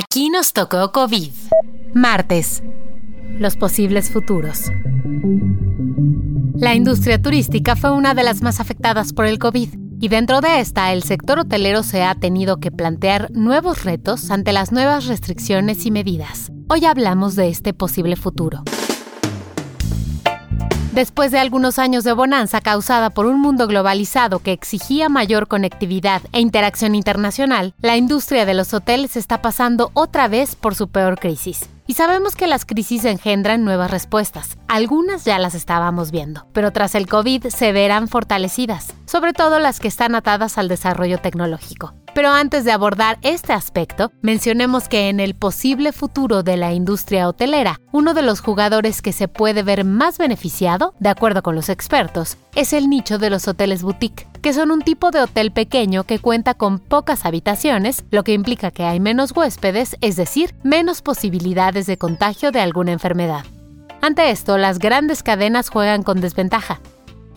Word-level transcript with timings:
Aquí 0.00 0.30
nos 0.30 0.52
tocó 0.52 0.92
COVID. 0.92 1.32
Martes. 1.92 2.62
Los 3.36 3.56
posibles 3.56 4.12
futuros. 4.12 4.70
La 6.54 6.76
industria 6.76 7.20
turística 7.20 7.74
fue 7.74 7.90
una 7.90 8.14
de 8.14 8.22
las 8.22 8.40
más 8.40 8.60
afectadas 8.60 9.12
por 9.12 9.26
el 9.26 9.40
COVID. 9.40 9.70
Y 10.00 10.06
dentro 10.06 10.40
de 10.40 10.60
esta, 10.60 10.92
el 10.92 11.02
sector 11.02 11.40
hotelero 11.40 11.82
se 11.82 12.04
ha 12.04 12.14
tenido 12.14 12.58
que 12.58 12.70
plantear 12.70 13.32
nuevos 13.32 13.82
retos 13.82 14.30
ante 14.30 14.52
las 14.52 14.70
nuevas 14.70 15.06
restricciones 15.06 15.84
y 15.84 15.90
medidas. 15.90 16.52
Hoy 16.68 16.84
hablamos 16.84 17.34
de 17.34 17.48
este 17.48 17.74
posible 17.74 18.14
futuro. 18.14 18.62
Después 20.98 21.30
de 21.30 21.38
algunos 21.38 21.78
años 21.78 22.02
de 22.02 22.12
bonanza 22.12 22.60
causada 22.60 23.10
por 23.10 23.26
un 23.26 23.40
mundo 23.40 23.68
globalizado 23.68 24.40
que 24.40 24.50
exigía 24.50 25.08
mayor 25.08 25.46
conectividad 25.46 26.22
e 26.32 26.40
interacción 26.40 26.96
internacional, 26.96 27.72
la 27.80 27.96
industria 27.96 28.44
de 28.44 28.54
los 28.54 28.74
hoteles 28.74 29.16
está 29.16 29.40
pasando 29.40 29.92
otra 29.94 30.26
vez 30.26 30.56
por 30.56 30.74
su 30.74 30.88
peor 30.88 31.20
crisis. 31.20 31.70
Y 31.86 31.94
sabemos 31.94 32.34
que 32.34 32.48
las 32.48 32.64
crisis 32.64 33.04
engendran 33.04 33.64
nuevas 33.64 33.92
respuestas. 33.92 34.58
Algunas 34.66 35.24
ya 35.24 35.38
las 35.38 35.54
estábamos 35.54 36.10
viendo, 36.10 36.48
pero 36.52 36.72
tras 36.72 36.96
el 36.96 37.06
COVID 37.06 37.46
se 37.46 37.70
verán 37.70 38.08
fortalecidas, 38.08 38.92
sobre 39.08 39.32
todo 39.32 39.58
las 39.58 39.80
que 39.80 39.88
están 39.88 40.14
atadas 40.14 40.58
al 40.58 40.68
desarrollo 40.68 41.18
tecnológico. 41.18 41.94
Pero 42.14 42.30
antes 42.30 42.64
de 42.64 42.72
abordar 42.72 43.18
este 43.22 43.52
aspecto, 43.52 44.10
mencionemos 44.22 44.88
que 44.88 45.08
en 45.08 45.20
el 45.20 45.34
posible 45.34 45.92
futuro 45.92 46.42
de 46.42 46.56
la 46.56 46.72
industria 46.72 47.28
hotelera, 47.28 47.80
uno 47.92 48.14
de 48.14 48.22
los 48.22 48.40
jugadores 48.40 49.02
que 49.02 49.12
se 49.12 49.28
puede 49.28 49.62
ver 49.62 49.84
más 49.84 50.18
beneficiado, 50.18 50.94
de 50.98 51.08
acuerdo 51.10 51.42
con 51.42 51.54
los 51.54 51.68
expertos, 51.68 52.36
es 52.54 52.72
el 52.72 52.88
nicho 52.88 53.18
de 53.18 53.30
los 53.30 53.48
hoteles 53.48 53.82
boutique 53.82 54.26
que 54.38 54.52
son 54.52 54.70
un 54.70 54.82
tipo 54.82 55.10
de 55.10 55.20
hotel 55.20 55.50
pequeño 55.50 56.04
que 56.04 56.18
cuenta 56.18 56.54
con 56.54 56.78
pocas 56.78 57.24
habitaciones, 57.24 58.04
lo 58.10 58.24
que 58.24 58.32
implica 58.32 58.70
que 58.70 58.84
hay 58.84 59.00
menos 59.00 59.32
huéspedes, 59.32 59.96
es 60.00 60.16
decir, 60.16 60.54
menos 60.62 61.02
posibilidades 61.02 61.86
de 61.86 61.98
contagio 61.98 62.52
de 62.52 62.60
alguna 62.60 62.92
enfermedad. 62.92 63.44
Ante 64.00 64.30
esto, 64.30 64.58
las 64.58 64.78
grandes 64.78 65.22
cadenas 65.22 65.70
juegan 65.70 66.02
con 66.02 66.20
desventaja. 66.20 66.80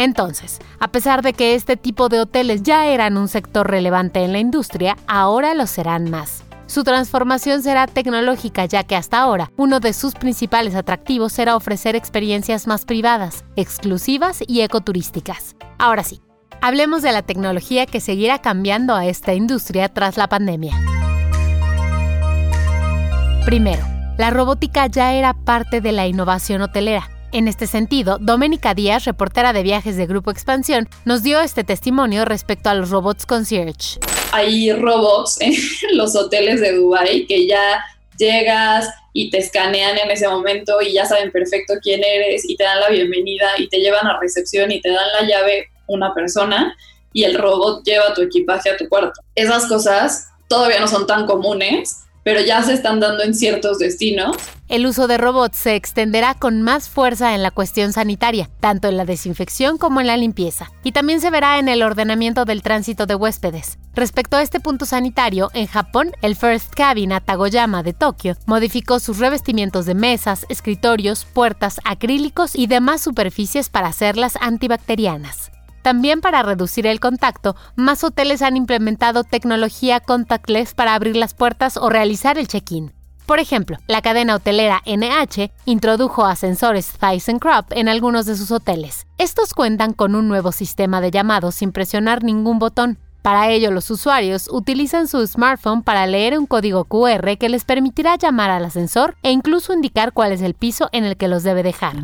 Entonces, 0.00 0.58
a 0.80 0.88
pesar 0.88 1.22
de 1.22 1.32
que 1.34 1.54
este 1.54 1.76
tipo 1.76 2.08
de 2.08 2.20
hoteles 2.20 2.64
ya 2.64 2.86
eran 2.86 3.16
un 3.16 3.28
sector 3.28 3.70
relevante 3.70 4.24
en 4.24 4.32
la 4.32 4.40
industria, 4.40 4.96
ahora 5.06 5.54
lo 5.54 5.68
serán 5.68 6.10
más. 6.10 6.42
Su 6.66 6.82
transformación 6.82 7.62
será 7.62 7.86
tecnológica 7.86 8.64
ya 8.64 8.82
que 8.82 8.96
hasta 8.96 9.20
ahora 9.20 9.52
uno 9.56 9.78
de 9.78 9.92
sus 9.92 10.14
principales 10.14 10.74
atractivos 10.74 11.32
será 11.32 11.54
ofrecer 11.54 11.94
experiencias 11.94 12.66
más 12.66 12.84
privadas, 12.84 13.44
exclusivas 13.54 14.42
y 14.46 14.62
ecoturísticas. 14.62 15.54
Ahora 15.78 16.02
sí, 16.02 16.20
Hablemos 16.62 17.00
de 17.00 17.12
la 17.12 17.22
tecnología 17.22 17.86
que 17.86 18.00
seguirá 18.00 18.40
cambiando 18.40 18.94
a 18.94 19.06
esta 19.06 19.32
industria 19.32 19.88
tras 19.88 20.18
la 20.18 20.28
pandemia. 20.28 20.74
Primero, 23.46 23.82
la 24.18 24.28
robótica 24.28 24.86
ya 24.86 25.14
era 25.14 25.32
parte 25.32 25.80
de 25.80 25.92
la 25.92 26.06
innovación 26.06 26.60
hotelera. 26.60 27.08
En 27.32 27.46
este 27.46 27.68
sentido, 27.68 28.18
Doménica 28.20 28.74
Díaz, 28.74 29.04
reportera 29.04 29.52
de 29.52 29.62
viajes 29.62 29.96
de 29.96 30.06
Grupo 30.06 30.32
Expansión, 30.32 30.88
nos 31.04 31.22
dio 31.22 31.40
este 31.40 31.62
testimonio 31.62 32.24
respecto 32.24 32.70
a 32.70 32.74
los 32.74 32.90
robots 32.90 33.24
concierge. 33.24 34.00
Hay 34.32 34.72
robots 34.72 35.40
en 35.40 35.54
los 35.96 36.16
hoteles 36.16 36.60
de 36.60 36.72
Dubai 36.72 37.26
que 37.26 37.46
ya 37.46 37.84
llegas 38.18 38.88
y 39.12 39.30
te 39.30 39.38
escanean 39.38 39.96
en 39.98 40.10
ese 40.10 40.28
momento 40.28 40.82
y 40.82 40.92
ya 40.92 41.06
saben 41.06 41.30
perfecto 41.30 41.74
quién 41.80 42.02
eres 42.02 42.48
y 42.48 42.56
te 42.56 42.64
dan 42.64 42.80
la 42.80 42.88
bienvenida 42.88 43.46
y 43.58 43.68
te 43.68 43.78
llevan 43.78 44.08
a 44.08 44.18
recepción 44.18 44.72
y 44.72 44.80
te 44.80 44.90
dan 44.90 45.06
la 45.20 45.28
llave 45.28 45.68
una 45.86 46.12
persona 46.12 46.74
y 47.12 47.22
el 47.22 47.38
robot 47.38 47.84
lleva 47.84 48.12
tu 48.12 48.22
equipaje 48.22 48.70
a 48.70 48.76
tu 48.76 48.88
cuarto. 48.88 49.20
Esas 49.36 49.66
cosas 49.66 50.30
todavía 50.48 50.80
no 50.80 50.88
son 50.88 51.06
tan 51.06 51.26
comunes, 51.26 52.06
pero 52.22 52.40
ya 52.40 52.62
se 52.62 52.74
están 52.74 53.00
dando 53.00 53.22
en 53.22 53.34
ciertos 53.34 53.78
destinos. 53.78 54.36
El 54.68 54.86
uso 54.86 55.08
de 55.08 55.18
robots 55.18 55.56
se 55.56 55.74
extenderá 55.74 56.34
con 56.34 56.62
más 56.62 56.88
fuerza 56.88 57.34
en 57.34 57.42
la 57.42 57.50
cuestión 57.50 57.92
sanitaria, 57.92 58.48
tanto 58.60 58.88
en 58.88 58.96
la 58.96 59.04
desinfección 59.04 59.78
como 59.78 60.00
en 60.00 60.06
la 60.06 60.16
limpieza, 60.16 60.70
y 60.84 60.92
también 60.92 61.20
se 61.20 61.30
verá 61.30 61.58
en 61.58 61.68
el 61.68 61.82
ordenamiento 61.82 62.44
del 62.44 62.62
tránsito 62.62 63.06
de 63.06 63.16
huéspedes. 63.16 63.78
Respecto 63.94 64.36
a 64.36 64.42
este 64.42 64.60
punto 64.60 64.86
sanitario, 64.86 65.50
en 65.54 65.66
Japón, 65.66 66.12
el 66.22 66.36
First 66.36 66.72
Cabin 66.74 67.12
Tagoyama 67.24 67.82
de 67.82 67.92
Tokio 67.92 68.36
modificó 68.46 69.00
sus 69.00 69.18
revestimientos 69.18 69.86
de 69.86 69.94
mesas, 69.94 70.46
escritorios, 70.48 71.24
puertas, 71.24 71.80
acrílicos 71.84 72.54
y 72.54 72.68
demás 72.68 73.00
superficies 73.00 73.68
para 73.68 73.88
hacerlas 73.88 74.34
antibacterianas. 74.40 75.49
También 75.82 76.20
para 76.20 76.42
reducir 76.42 76.86
el 76.86 77.00
contacto, 77.00 77.56
más 77.74 78.04
hoteles 78.04 78.42
han 78.42 78.56
implementado 78.56 79.24
tecnología 79.24 80.00
contactless 80.00 80.74
para 80.74 80.94
abrir 80.94 81.16
las 81.16 81.34
puertas 81.34 81.76
o 81.76 81.88
realizar 81.88 82.38
el 82.38 82.48
check-in. 82.48 82.92
Por 83.30 83.38
ejemplo, 83.38 83.78
la 83.86 84.02
cadena 84.02 84.34
hotelera 84.34 84.82
NH 84.86 85.52
introdujo 85.64 86.26
ascensores 86.26 86.92
ThyssenKrupp 86.98 87.72
en 87.72 87.88
algunos 87.88 88.26
de 88.26 88.36
sus 88.36 88.50
hoteles. 88.50 89.06
Estos 89.18 89.54
cuentan 89.54 89.92
con 89.92 90.16
un 90.16 90.26
nuevo 90.26 90.50
sistema 90.50 91.00
de 91.00 91.12
llamados 91.12 91.54
sin 91.54 91.70
presionar 91.70 92.24
ningún 92.24 92.58
botón. 92.58 92.98
Para 93.22 93.50
ello, 93.50 93.70
los 93.70 93.90
usuarios 93.90 94.48
utilizan 94.50 95.06
su 95.06 95.24
smartphone 95.26 95.82
para 95.82 96.06
leer 96.06 96.38
un 96.38 96.46
código 96.46 96.84
QR 96.86 97.36
que 97.38 97.48
les 97.48 97.64
permitirá 97.64 98.16
llamar 98.16 98.50
al 98.50 98.64
ascensor 98.64 99.14
e 99.22 99.30
incluso 99.30 99.74
indicar 99.74 100.12
cuál 100.12 100.32
es 100.32 100.42
el 100.42 100.54
piso 100.54 100.88
en 100.92 101.04
el 101.04 101.16
que 101.16 101.28
los 101.28 101.42
debe 101.42 101.62
dejar. 101.62 101.98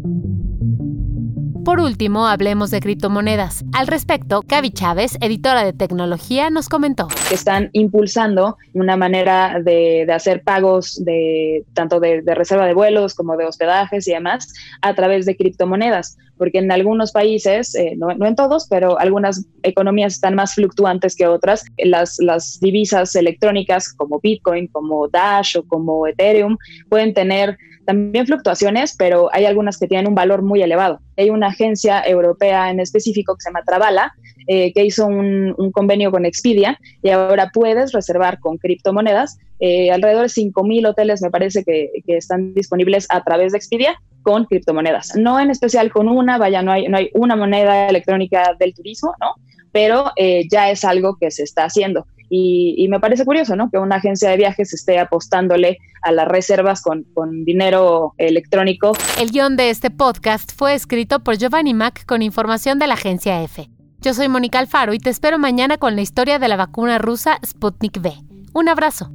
Por 1.67 1.81
último, 1.81 2.29
hablemos 2.29 2.71
de 2.71 2.79
criptomonedas. 2.79 3.65
Al 3.73 3.89
respecto, 3.89 4.43
Cavi 4.47 4.71
Chávez, 4.71 5.19
editora 5.21 5.65
de 5.65 5.73
tecnología, 5.73 6.49
nos 6.49 6.69
comentó. 6.69 7.09
Están 7.33 7.71
impulsando 7.73 8.57
una 8.73 8.97
manera 8.97 9.59
de, 9.61 10.07
hacer 10.15 10.45
pagos 10.45 11.05
de 11.05 11.65
tanto 11.75 11.99
de, 11.99 12.23
reserva 12.25 12.67
de 12.67 12.73
vuelos 12.73 13.15
como 13.15 13.37
de 13.37 13.47
hospedajes 13.47 14.07
y 14.07 14.13
demás 14.13 14.55
a 14.81 14.95
través 14.95 15.27
de 15.27 15.37
criptomonedas, 15.37 16.17
porque 16.39 16.59
en 16.59 16.71
algunos 16.71 17.11
países, 17.11 17.75
eh, 17.75 17.95
no, 17.97 18.13
en 18.13 18.37
todos, 18.37 18.69
pero 18.71 19.01
algunas 19.01 19.45
economías 19.65 20.15
están 20.15 20.37
más 20.37 20.55
fluctuantes 20.55 21.17
que 21.17 21.27
otras. 21.27 21.65
Las, 21.79 22.21
las 22.21 22.61
divisas 22.61 23.17
electrónicas 23.17 23.93
como 23.93 24.21
Bitcoin, 24.21 24.69
como 24.69 25.09
Dash 25.09 25.57
o 25.57 25.65
como 25.67 26.07
Ethereum 26.07 26.59
pueden 26.89 27.13
tener 27.13 27.59
también 27.87 28.27
fluctuaciones, 28.27 28.95
pero 28.99 29.31
hay 29.33 29.47
algunas 29.47 29.79
que 29.79 29.87
tienen 29.87 30.09
un 30.09 30.15
valor 30.15 30.43
muy 30.43 30.61
elevado. 30.61 31.01
Hay 31.17 31.31
una 31.31 31.53
agencia 31.57 32.03
europea 32.07 32.71
en 32.71 32.81
específico 32.81 33.35
que 33.35 33.43
se 33.43 33.49
llama 33.49 33.63
Travala, 33.65 34.13
eh, 34.47 34.73
que 34.73 34.85
hizo 34.85 35.07
un, 35.07 35.55
convenio 35.73 36.11
con 36.11 36.25
Expedia 36.25 36.79
y 37.03 37.11
ahora 37.11 37.51
puedes 37.53 37.93
reservar 37.93 38.39
con 38.39 38.59
criptomonedas. 38.59 39.39
Eh, 39.59 39.91
alrededor 39.91 40.23
de 40.23 40.29
5.000 40.29 40.89
hoteles 40.89 41.23
me 41.23 41.31
parece 41.31 41.65
que, 41.65 41.91
están 42.07 42.55
disponibles 42.55 43.07
a 43.09 43.25
través 43.25 43.53
de 43.53 43.59
Expedia 43.59 44.01
con 44.23 44.45
criptomonedas. 44.45 45.17
No 45.17 45.41
en 45.41 45.51
especial 45.51 45.91
con 45.91 46.09
una, 46.09 46.39
vaya, 46.39 46.63
no 46.63 46.73
hay, 46.73 46.89
no 46.89 46.99
hay 46.99 47.11
una 47.15 47.37
moneda 47.37 47.89
electrónica 47.89 48.55
del 48.59 48.75
turismo, 48.75 49.15
¿no? 49.21 49.35
Pero 49.77 50.11
eh, 50.17 50.49
ya 50.51 50.71
es 50.71 50.87
algo 50.87 51.19
que 51.21 51.31
se 51.31 51.43
está 51.43 51.65
haciendo. 51.65 52.07
Y, 52.31 52.89
me 52.89 52.99
parece 52.99 53.27
curioso, 53.27 53.57
¿no? 53.57 53.69
Que 53.71 53.77
una 53.77 53.97
agencia 53.97 54.31
de 54.31 54.39
viajes 54.39 54.73
esté 54.73 54.99
apostándole 54.99 55.77
a 56.01 56.13
las 56.13 56.27
reservas 56.27 56.81
con, 56.81 57.05
con 57.13 57.45
dinero 57.45 58.15
electrónico. 58.17 58.93
El 59.21 59.31
guion 59.31 59.55
de 59.59 59.69
este 59.69 59.91
podcast 59.91 60.51
fue 60.57 60.73
escrito 60.73 61.21
por 61.21 61.37
Giovanni 61.37 61.75
Mac 61.75 62.07
con 62.07 62.23
información 62.23 62.79
de 62.79 62.87
la 62.87 62.95
agencia 62.95 63.43
EFE. 63.43 63.69
Yo 64.01 64.15
soy 64.15 64.29
Mónica 64.29 64.61
Alfaro 64.61 64.95
y 64.95 64.99
te 64.99 65.11
espero 65.11 65.39
mañana 65.39 65.77
con 65.77 65.95
la 65.95 66.01
historia 66.01 66.39
de 66.39 66.49
la 66.49 66.57
vacuna 66.57 66.97
rusa 66.97 67.39
Sputnik 67.45 67.99
V. 67.99 68.15
Un 68.55 68.71
abrazo. 68.71 69.11